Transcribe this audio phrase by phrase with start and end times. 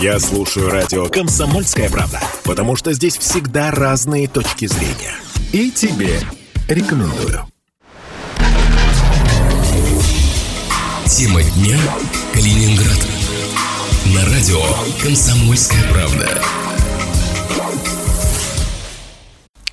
[0.00, 5.16] Я слушаю радио «Комсомольская правда», потому что здесь всегда разные точки зрения.
[5.52, 6.20] И тебе
[6.68, 7.44] рекомендую.
[11.06, 11.76] Тема дня
[12.32, 13.06] Калининград.
[14.14, 14.62] На радио
[15.02, 16.28] «Комсомольская правда».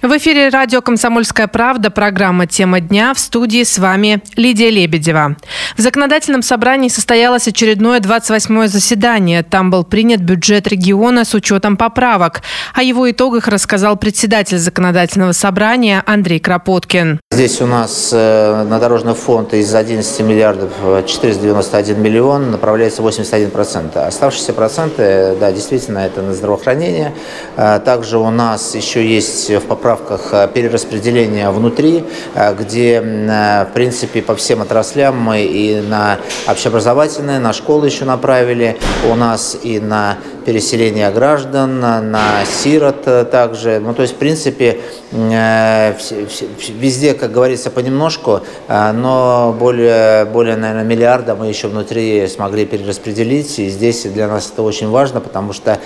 [0.06, 3.16] В эфире радио «Комсомольская правда», программа «Тема дня».
[3.16, 5.36] В студии с вами Лидия Лебедева.
[5.76, 9.42] В законодательном собрании состоялось очередное 28-е заседание.
[9.42, 12.44] Там был принят бюджет региона с учетом поправок.
[12.76, 17.20] О его итогах рассказал председатель законодательного собрания Андрей Кропоткин.
[17.32, 20.70] Здесь у нас э, на дорожный фонд из 11 миллиардов
[21.08, 23.98] 491 миллион направляется 81%.
[23.98, 27.12] Оставшиеся проценты, да, действительно, это на здравоохранение.
[27.58, 32.04] Э, также у нас еще есть в поправках поправках э, перераспределения внутри,
[32.34, 38.06] э, где, э, в принципе, по всем отраслям мы и на общеобразовательные, на школы еще
[38.06, 38.78] направили,
[39.10, 43.80] у нас и на переселение граждан, на сирот также.
[43.80, 44.80] Ну, то есть, в принципе,
[45.12, 53.58] везде, как говорится, понемножку, но более, более, наверное, миллиарда мы еще внутри смогли перераспределить.
[53.58, 55.80] И здесь для нас это очень важно, потому что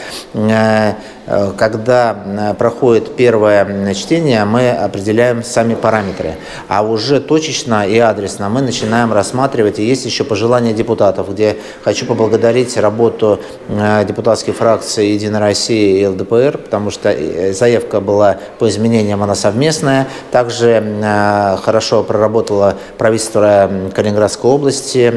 [1.57, 6.35] когда проходит первое чтения мы определяем сами параметры,
[6.67, 9.79] а уже точечно и адресно мы начинаем рассматривать.
[9.79, 16.07] И есть еще пожелания депутатов, где хочу поблагодарить работу э, депутатской фракции «Единая Россия» и
[16.07, 20.07] ЛДПР, потому что э, заявка была по изменениям, она совместная.
[20.31, 25.11] Также э, хорошо проработало правительство Калининградской области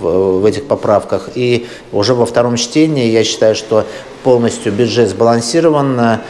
[0.00, 1.30] в этих поправках.
[1.34, 3.84] И уже во втором чтении я считаю, что
[4.24, 6.20] полностью бюджет сбалансирован,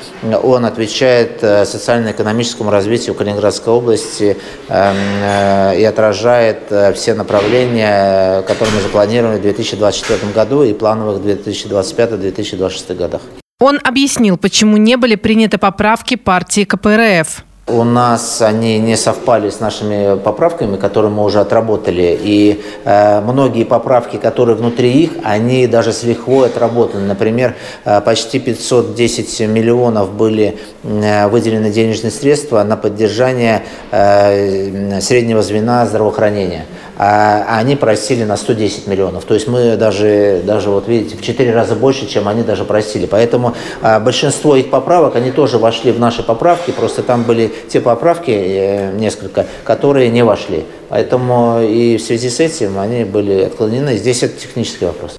[0.43, 4.37] он отвечает э, социально-экономическому развитию Калининградской области
[4.69, 11.21] эм, э, и отражает э, все направления, которые мы запланировали в 2024 году и плановых
[11.21, 13.23] в 2025-2026 годах.
[13.61, 17.45] Он объяснил, почему не были приняты поправки партии КПРФ.
[17.67, 22.19] У нас они не совпали с нашими поправками, которые мы уже отработали.
[22.21, 27.07] И э, многие поправки, которые внутри их, они даже с лихвой отработаны.
[27.07, 27.55] Например,
[27.87, 36.67] э, почти 510 миллионов были э, выделены денежные средства на поддержание э, среднего звена здравоохранения
[36.97, 39.25] а они просили на 110 миллионов.
[39.25, 43.07] То есть мы даже, даже вот видите, в 4 раза больше, чем они даже просили.
[43.07, 47.81] Поэтому а, большинство их поправок, они тоже вошли в наши поправки, просто там были те
[47.81, 50.65] поправки, э, несколько, которые не вошли.
[50.89, 53.97] Поэтому и в связи с этим они были отклонены.
[53.97, 55.19] Здесь это технический вопрос.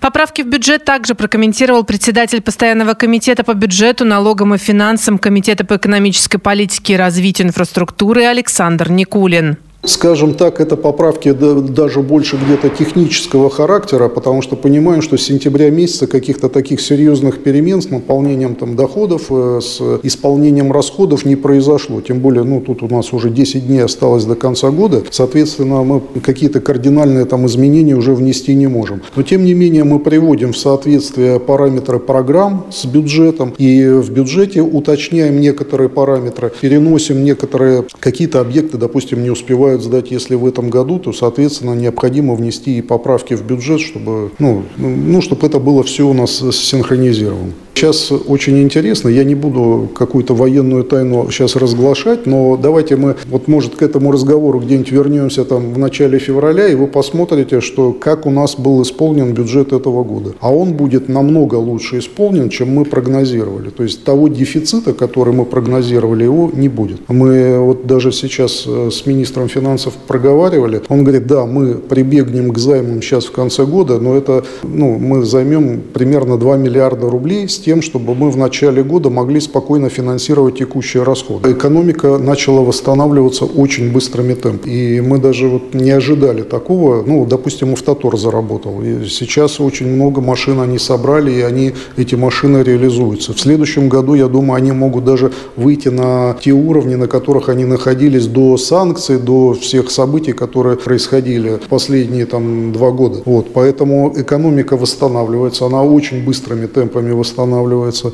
[0.00, 5.76] Поправки в бюджет также прокомментировал председатель постоянного комитета по бюджету, налогам и финансам Комитета по
[5.76, 9.56] экономической политике и развитию инфраструктуры Александр Никулин.
[9.84, 15.70] Скажем так, это поправки даже больше где-то технического характера, потому что понимаем, что с сентября
[15.70, 22.00] месяца каких-то таких серьезных перемен с наполнением там, доходов, э, с исполнением расходов не произошло.
[22.00, 26.00] Тем более, ну, тут у нас уже 10 дней осталось до конца года, соответственно, мы
[26.22, 29.02] какие-то кардинальные там изменения уже внести не можем.
[29.16, 34.62] Но, тем не менее, мы приводим в соответствие параметры программ с бюджетом, и в бюджете
[34.62, 40.70] уточняем некоторые параметры, переносим некоторые какие-то объекты, допустим, не успевают успевают сдать, если в этом
[40.70, 45.82] году, то, соответственно, необходимо внести и поправки в бюджет, чтобы, ну, ну, чтобы это было
[45.82, 47.52] все у нас синхронизировано.
[47.74, 53.48] Сейчас очень интересно, я не буду какую-то военную тайну сейчас разглашать, но давайте мы, вот
[53.48, 58.26] может к этому разговору где-нибудь вернемся там в начале февраля, и вы посмотрите, что как
[58.26, 60.34] у нас был исполнен бюджет этого года.
[60.40, 63.70] А он будет намного лучше исполнен, чем мы прогнозировали.
[63.70, 67.08] То есть того дефицита, который мы прогнозировали, его не будет.
[67.08, 72.58] Мы вот даже сейчас э, с министром финансов проговаривали, он говорит, да, мы прибегнем к
[72.58, 77.61] займам сейчас в конце года, но это, ну, мы займем примерно 2 миллиарда рублей с
[77.64, 81.52] тем, чтобы мы в начале года могли спокойно финансировать текущие расходы.
[81.52, 84.72] Экономика начала восстанавливаться очень быстрыми темпами.
[84.72, 87.02] И мы даже вот не ожидали такого.
[87.06, 88.80] Ну, допустим, Автотор заработал.
[88.82, 93.32] И сейчас очень много машин они собрали, и они, эти машины реализуются.
[93.32, 97.64] В следующем году, я думаю, они могут даже выйти на те уровни, на которых они
[97.64, 103.20] находились до санкций, до всех событий, которые происходили последние там, два года.
[103.24, 108.10] Вот, поэтому экономика восстанавливается, она очень быстрыми темпами восстанавливается восстанавливается.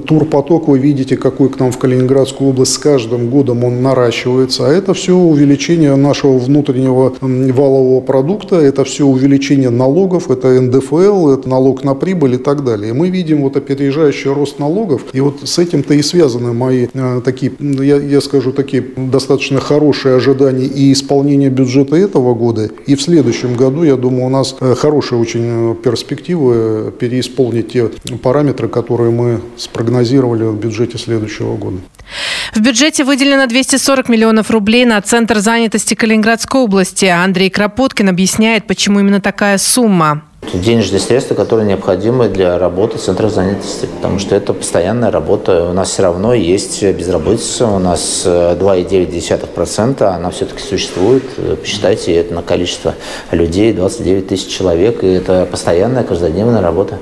[0.00, 4.66] Турпоток, вы видите, какой к нам в Калининградскую область с каждым годом он наращивается.
[4.66, 11.48] А это все увеличение нашего внутреннего валового продукта, это все увеличение налогов, это НДФЛ, это
[11.48, 12.90] налог на прибыль и так далее.
[12.90, 15.02] И мы видим вот опережающий рост налогов.
[15.12, 20.16] И вот с этим-то и связаны мои э, такие, я, я скажу, такие достаточно хорошие
[20.16, 22.70] ожидания и исполнения бюджета этого года.
[22.86, 27.90] И в следующем году, я думаю, у нас э, хорошие очень перспективы переисполнить те
[28.22, 31.78] параметры, которые мы спрогнозировали в бюджете следующего года.
[32.54, 37.04] В бюджете выделено 240 миллионов рублей на Центр занятости Калининградской области.
[37.04, 40.22] Андрей Кропоткин объясняет, почему именно такая сумма.
[40.54, 45.68] Денежные средства, которые необходимы для работы центра занятости, потому что это постоянная работа.
[45.68, 51.22] У нас все равно есть безработица, у нас 2,9%, э, она все-таки существует.
[51.60, 52.94] Посчитайте это на количество
[53.30, 56.98] людей, 29 тысяч человек, и это постоянная каждодневная работа.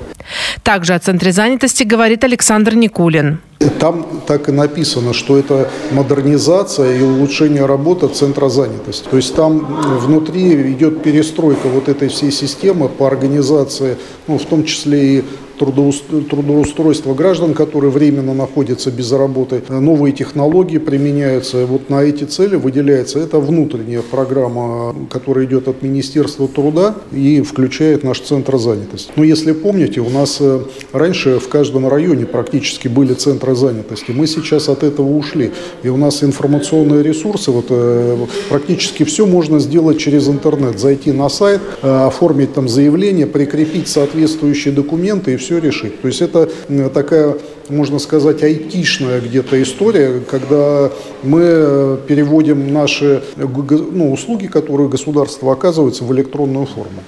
[0.62, 3.40] Также о центре занятости говорит Александр Никулин.
[3.80, 9.08] Там так и написано, что это модернизация и улучшение работы центра занятости.
[9.10, 9.60] То есть там
[9.98, 13.96] внутри идет перестройка вот этой всей системы по организации,
[14.28, 15.24] ну, в том числе и
[15.58, 19.62] трудоустройства граждан, которые временно находятся без работы.
[19.68, 21.66] Новые технологии применяются.
[21.66, 23.18] Вот на эти цели выделяется.
[23.18, 29.10] Это внутренняя программа, которая идет от Министерства труда и включает наш центр занятости.
[29.16, 30.60] Но если помните, у нас э,
[30.92, 34.12] раньше в каждом районе практически были центры занятости.
[34.12, 35.52] Мы сейчас от этого ушли.
[35.82, 38.16] И у нас информационные ресурсы, вот э,
[38.48, 40.78] практически все можно сделать через интернет.
[40.78, 46.02] Зайти на сайт, э, оформить там заявление, прикрепить соответствующие документы и все все решить.
[46.02, 46.50] То есть это
[46.90, 47.36] такая,
[47.70, 50.90] можно сказать, айтишная где-то история, когда
[51.22, 57.02] мы э, переводим наши ну, услуги, которые государство оказывается, в электронную форму.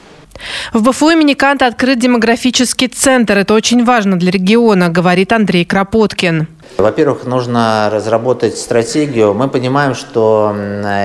[0.72, 3.36] В БФУ имени Канта открыт демографический центр.
[3.36, 6.46] Это очень важно для региона, говорит Андрей Кропоткин.
[6.78, 9.34] Во-первых, нужно разработать стратегию.
[9.34, 10.54] Мы понимаем, что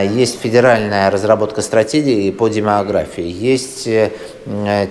[0.10, 4.12] есть федеральная разработка стратегии по демографии, есть э,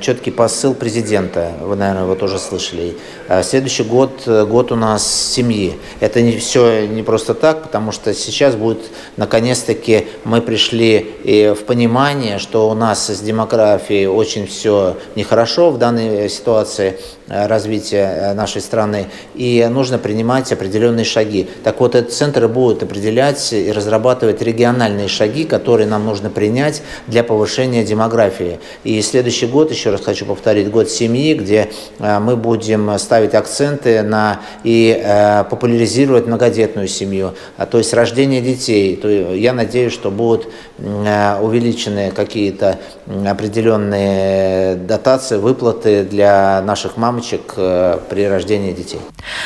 [0.01, 2.97] четкий посыл президента, вы, наверное, его тоже слышали.
[3.29, 5.79] А следующий год, э, год у нас семьи.
[6.01, 8.81] Это не все не просто так, потому что сейчас будет,
[9.17, 15.79] наконец-таки, мы пришли и в понимание, что у нас с демографией очень все нехорошо в
[15.79, 16.99] данной ситуации
[17.29, 21.49] э, развития нашей страны, и нужно принимать определенные определенные шаги.
[21.63, 27.23] Так вот, этот центр будет определять и разрабатывать региональные шаги, которые нам нужно принять для
[27.23, 28.61] повышения демографии.
[28.83, 34.03] И следующий год, еще раз хочу повторить, год семьи, где э, мы будем ставить акценты
[34.03, 38.97] на и э, популяризировать многодетную семью, а, то есть рождение детей.
[38.97, 42.79] То я надеюсь, что будут э, увеличены какие-то
[43.27, 49.01] определенные дотации, выплаты для наших мамочек при рождении детей.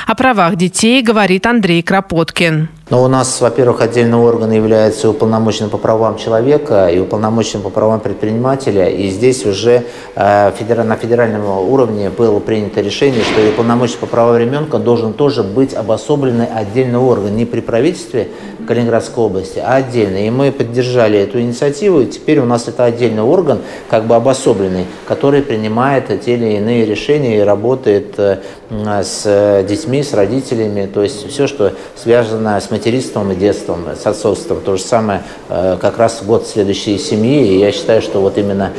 [0.06, 2.68] О правах детей говорит Андрей Кропоткин.
[2.90, 8.00] Но у нас, во-первых, отдельный орган является уполномоченным по правам человека и уполномоченным по правам
[8.00, 8.90] предпринимателя.
[8.90, 9.84] И здесь уже
[10.14, 15.72] э, на федеральном уровне было принято решение, что уполномоченный по правам ребенка должен тоже быть
[15.72, 17.34] обособленный отдельный орган.
[17.34, 18.28] Не при правительстве
[18.68, 20.18] Калининградской области, а отдельно.
[20.26, 22.02] И мы поддержали эту инициативу.
[22.02, 26.84] И теперь у нас это отдельный орган, как бы обособленный, который принимает те или иные
[26.84, 30.84] решения и работает э, с детьми, с родителями.
[30.84, 34.60] То есть все, что связано с материнством и детством, с отцовством.
[34.60, 37.46] То же самое э, как раз год следующей семьи.
[37.46, 38.72] И я считаю, что вот именно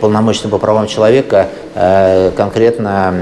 [0.00, 3.12] полномочный по правам человека э, конкретно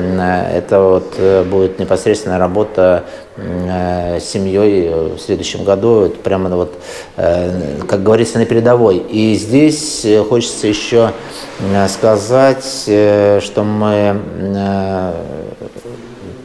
[0.52, 3.04] это вот будет непосредственная работа
[3.36, 6.09] с семьей в следующем году.
[6.10, 6.74] Это прямо вот,
[7.16, 8.98] как говорится, на передовой.
[8.98, 11.12] И здесь хочется еще
[11.88, 14.16] сказать, что мы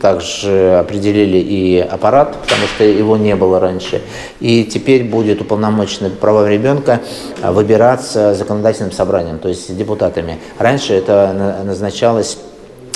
[0.01, 4.01] также определили и аппарат, потому что его не было раньше.
[4.39, 6.99] И теперь будет уполномоченный права ребенка
[7.41, 10.37] выбираться законодательным собранием, то есть депутатами.
[10.59, 12.37] Раньше это назначалось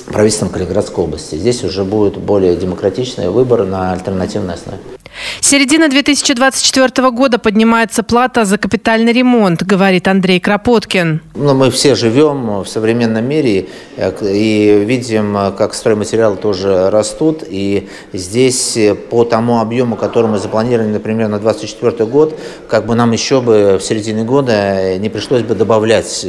[0.06, 1.36] правительством Калининградской области.
[1.36, 4.80] Здесь уже будет более демократичный выбор на альтернативной основе.
[5.42, 11.22] С середины 2024 года поднимается плата за капитальный ремонт, говорит Андрей Кропоткин.
[11.36, 17.44] Ну, мы все живем в современном мире э, и видим, э, как стройматериалы тоже растут.
[17.48, 22.38] И здесь э, по тому объему, который мы запланировали, например, на 2024 год,
[22.68, 26.25] как бы нам еще бы в середине года не пришлось бы добавлять.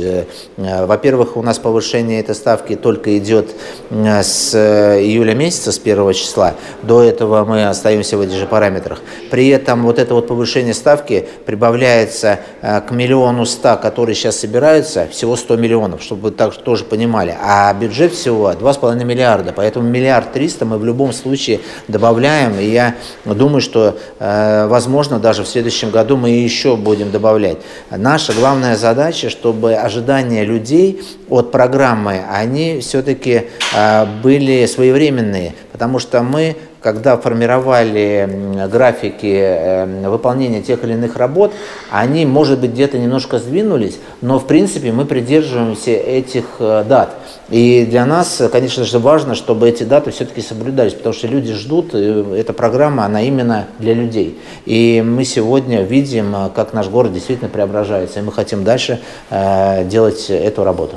[0.56, 3.50] Во-первых, у нас повышение этой ставки только идет
[3.90, 6.54] с июля месяца, с первого числа.
[6.82, 9.00] До этого мы остаемся в этих же параметрах параметрах.
[9.30, 15.06] При этом вот это вот повышение ставки прибавляется э, к миллиону ста, которые сейчас собираются,
[15.10, 17.36] всего 100 миллионов, чтобы вы так тоже понимали.
[17.42, 22.58] А бюджет всего 2,5 миллиарда, поэтому миллиард триста мы в любом случае добавляем.
[22.58, 22.94] И я
[23.24, 27.58] думаю, что, э, возможно, даже в следующем году мы еще будем добавлять.
[27.90, 33.42] Наша главная задача, чтобы ожидания людей от программы, они все-таки
[33.74, 41.52] э, были своевременные, потому что мы когда формировали графики э, выполнения тех или иных работ,
[41.90, 47.14] они, может быть, где-то немножко сдвинулись, но, в принципе, мы придерживаемся этих э, дат.
[47.50, 51.94] И для нас, конечно же, важно, чтобы эти даты все-таки соблюдались, потому что люди ждут,
[51.94, 54.38] эта программа, она именно для людей.
[54.66, 60.30] И мы сегодня видим, как наш город действительно преображается, и мы хотим дальше э, делать
[60.30, 60.96] эту работу.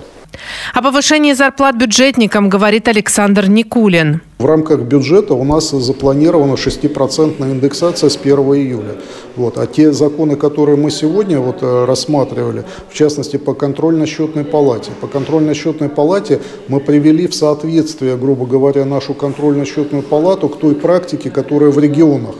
[0.73, 4.21] О повышении зарплат бюджетникам говорит Александр Никулин.
[4.39, 8.95] В рамках бюджета у нас запланирована 6% индексация с 1 июля.
[9.35, 9.57] Вот.
[9.57, 15.07] А те законы, которые мы сегодня вот э, рассматривали, в частности по контрольно-счетной палате, по
[15.07, 21.71] контрольно-счетной палате мы привели в соответствие, грубо говоря, нашу контрольно-счетную палату к той практике, которая
[21.71, 22.35] в регионах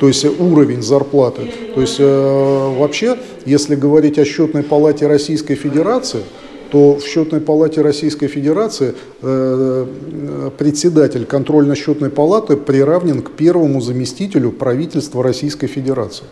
[0.00, 1.50] то есть уровень зарплаты.
[1.74, 6.20] То есть э, вообще, если говорить о счетной палате Российской Федерации,
[6.74, 9.86] то в счетной палате Российской Федерации э,
[10.58, 16.24] председатель контрольно-счетной палаты приравнен к первому заместителю правительства Российской Федерации.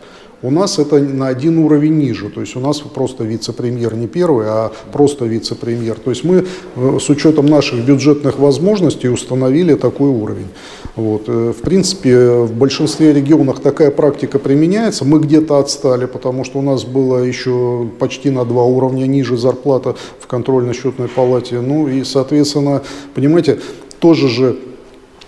[0.43, 4.47] У нас это на один уровень ниже, то есть у нас просто вице-премьер не первый,
[4.49, 5.95] а просто вице-премьер.
[5.95, 6.45] То есть мы
[6.75, 10.49] э, с учетом наших бюджетных возможностей установили такой уровень.
[10.95, 11.25] Вот.
[11.29, 15.05] Э, в принципе, в большинстве регионов такая практика применяется.
[15.05, 19.97] Мы где-то отстали, потому что у нас было еще почти на два уровня ниже зарплата
[20.21, 21.61] в контрольно-счетной палате.
[21.61, 22.83] Ну и, соответственно,
[23.15, 23.61] понимаете,
[24.01, 24.57] тоже же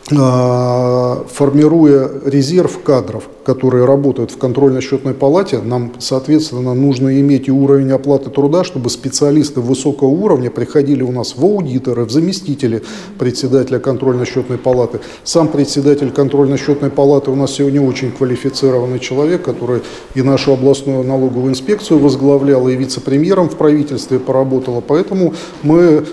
[0.06, 8.28] формируя резерв кадров, которые работают в контрольно-счетной палате, нам, соответственно, нужно иметь и уровень оплаты
[8.28, 12.82] труда, чтобы специалисты высокого уровня приходили у нас в аудиторы, в заместители
[13.18, 15.00] председателя контрольно-счетной палаты.
[15.24, 19.80] Сам председатель контрольно-счетной палаты у нас сегодня очень квалифицированный человек, который
[20.14, 24.82] и нашу областную налоговую инспекцию возглавлял, и вице-премьером в правительстве поработала.
[24.86, 25.32] Поэтому
[25.62, 26.04] мы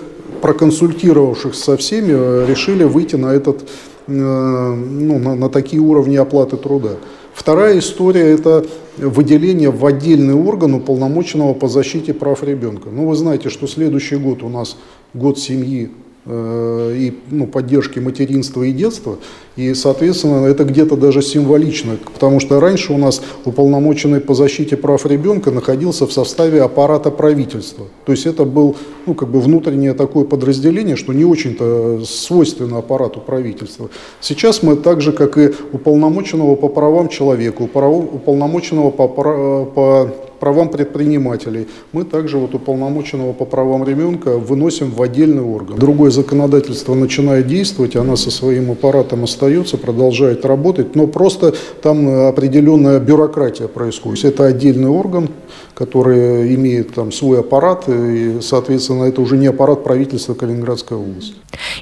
[0.42, 6.56] проконсультировавшись со всеми, э, решили выйти на, этот, э, ну, на, на такие уровни оплаты
[6.56, 6.96] труда.
[7.32, 8.66] Вторая история– это
[8.98, 12.90] выделение в отдельный орган уполномоченного по защите прав ребенка.
[12.90, 14.76] Ну, вы знаете, что следующий год у нас
[15.14, 15.90] год семьи
[16.24, 19.18] Э, и ну, поддержки материнства и детства.
[19.56, 25.04] И, соответственно, это где-то даже символично, потому что раньше у нас уполномоченный по защите прав
[25.04, 27.86] ребенка находился в составе аппарата правительства.
[28.06, 33.20] То есть это был ну, как бы внутреннее такое подразделение, что не очень-то свойственно аппарату
[33.20, 33.90] правительства.
[34.20, 40.08] Сейчас мы так же, как и уполномоченного по правам человека, уполномоченного по, по
[40.42, 41.68] правам предпринимателей.
[41.92, 45.78] Мы также вот уполномоченного по правам ребенка выносим в отдельный орган.
[45.78, 49.41] Другое законодательство начинает действовать, она со своим аппаратом остается,
[49.76, 54.24] продолжает работать, но просто там определенная бюрократия происходит.
[54.24, 55.28] Это отдельный орган,
[55.74, 61.34] который имеет там свой аппарат, и, соответственно, это уже не аппарат правительства Калининградской области.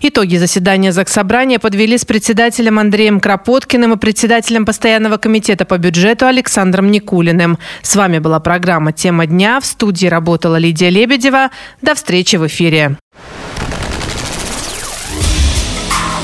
[0.03, 6.91] Итоги заседания Заксобрания подвели с председателем Андреем Кропоткиным и председателем Постоянного комитета по бюджету Александром
[6.91, 7.59] Никулиным.
[7.83, 9.61] С вами была программа «Тема дня».
[9.61, 11.51] В студии работала Лидия Лебедева.
[11.83, 12.97] До встречи в эфире.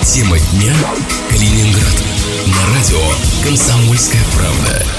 [0.06, 0.72] Тема дня
[1.28, 2.04] «Калининград»
[2.46, 3.00] на радио
[3.42, 4.95] «Комсомольская правда».